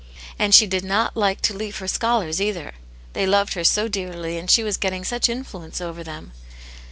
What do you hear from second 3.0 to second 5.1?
they loved her so dearly, and she was getting